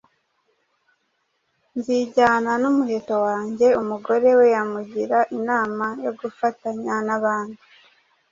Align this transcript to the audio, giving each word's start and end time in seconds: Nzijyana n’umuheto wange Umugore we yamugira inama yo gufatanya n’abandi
Nzijyana 1.77 2.51
n’umuheto 2.61 3.15
wange 3.25 3.67
Umugore 3.81 4.27
we 4.37 4.45
yamugira 4.55 5.19
inama 5.37 5.85
yo 6.03 6.11
gufatanya 6.19 6.93
n’abandi 7.07 7.61